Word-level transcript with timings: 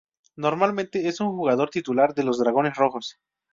Normalmente 0.35 1.07
es 1.09 1.19
un 1.19 1.27
jugador 1.29 1.69
titular 1.69 2.15
de 2.15 2.23
los 2.23 2.39
dragones 2.39 2.75
rojos. 2.75 3.17